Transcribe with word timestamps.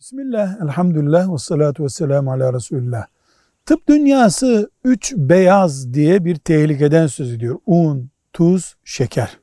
Bismillah, 0.00 0.62
elhamdülillah 0.62 1.32
ve 1.32 1.38
salatu 1.38 1.84
ve 1.84 1.88
selamu 1.88 2.32
ala 2.32 2.52
Resulullah. 2.52 3.06
Tıp 3.66 3.88
dünyası 3.88 4.70
üç 4.84 5.14
beyaz 5.16 5.94
diye 5.94 6.24
bir 6.24 6.36
tehlikeden 6.36 7.06
söz 7.06 7.32
ediyor. 7.32 7.58
Un, 7.66 8.10
tuz, 8.32 8.76
şeker. 8.84 9.38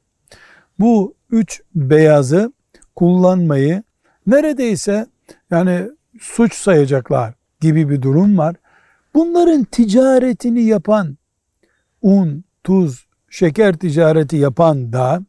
Bu 0.80 1.16
üç 1.32 1.62
beyazı 1.76 2.54
kullanmayı 2.96 3.84
neredeyse 4.28 5.08
yani 5.52 5.90
suç 6.20 6.54
sayacaklar 6.54 7.34
gibi 7.62 7.90
bir 7.90 8.02
durum 8.02 8.38
var. 8.38 8.56
Bunların 9.14 9.64
ticaretini 9.64 10.64
yapan 10.64 11.18
un, 12.02 12.44
tuz, 12.64 13.08
şeker 13.30 13.78
ticareti 13.78 14.36
yapan 14.38 14.94
da 14.94 15.22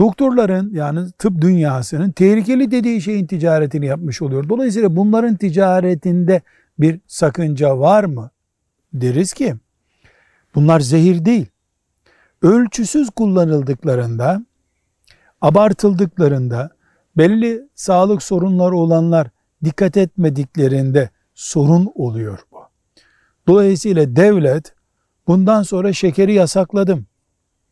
doktorların 0.00 0.74
yani 0.74 1.10
tıp 1.18 1.40
dünyasının 1.40 2.10
tehlikeli 2.10 2.70
dediği 2.70 3.02
şeyin 3.02 3.26
ticaretini 3.26 3.86
yapmış 3.86 4.22
oluyor. 4.22 4.48
Dolayısıyla 4.48 4.96
bunların 4.96 5.36
ticaretinde 5.36 6.42
bir 6.78 7.00
sakınca 7.06 7.78
var 7.78 8.04
mı? 8.04 8.30
Deriz 8.92 9.32
ki 9.32 9.54
bunlar 10.54 10.80
zehir 10.80 11.24
değil. 11.24 11.46
Ölçüsüz 12.42 13.10
kullanıldıklarında, 13.10 14.44
abartıldıklarında, 15.40 16.70
belli 17.16 17.68
sağlık 17.74 18.22
sorunları 18.22 18.76
olanlar 18.76 19.28
dikkat 19.64 19.96
etmediklerinde 19.96 21.10
sorun 21.34 21.92
oluyor 21.94 22.38
bu. 22.52 22.58
Dolayısıyla 23.48 24.16
devlet 24.16 24.74
bundan 25.26 25.62
sonra 25.62 25.92
şekeri 25.92 26.32
yasakladım. 26.34 27.06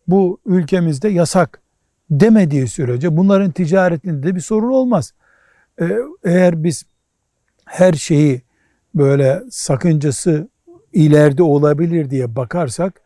Bu 0.09 0.41
ülkemizde 0.47 1.09
yasak 1.09 1.63
demediği 2.11 2.69
sürece 2.69 3.17
bunların 3.17 3.51
ticaretinde 3.51 4.35
bir 4.35 4.41
sorun 4.41 4.73
olmaz. 4.73 5.13
Ee, 5.81 5.99
eğer 6.25 6.65
biz 6.65 6.85
her 7.65 7.93
şeyi 7.93 8.43
böyle 8.95 9.43
sakıncası 9.51 10.49
ileride 10.93 11.43
olabilir 11.43 12.11
diye 12.11 12.37
bakarsak 12.37 13.01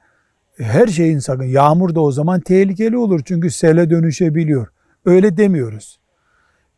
her 0.58 0.86
şeyin 0.86 1.18
sakın 1.18 1.44
yağmur 1.44 1.94
da 1.94 2.00
o 2.00 2.12
zaman 2.12 2.40
tehlikeli 2.40 2.96
olur 2.96 3.20
çünkü 3.24 3.50
sele 3.50 3.90
dönüşebiliyor. 3.90 4.68
Öyle 5.04 5.36
demiyoruz. 5.36 6.00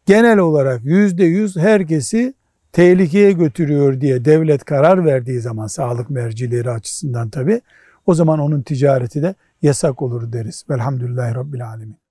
Genel 0.06 0.38
olarak 0.38 0.84
yüzde 0.84 1.24
yüz 1.24 1.56
herkesi 1.56 2.34
tehlikeye 2.72 3.32
götürüyor 3.32 4.00
diye 4.00 4.24
devlet 4.24 4.64
karar 4.64 5.04
verdiği 5.04 5.40
zaman 5.40 5.66
sağlık 5.66 6.10
mercileri 6.10 6.70
açısından 6.70 7.30
tabi 7.30 7.60
o 8.06 8.14
zaman 8.14 8.38
onun 8.38 8.62
ticareti 8.62 9.22
de 9.22 9.34
yasak 9.62 10.02
olur 10.02 10.32
deriz. 10.32 10.64
Velhamdülillahi 10.70 11.34
Rabbil 11.34 11.68
Alemin. 11.68 12.03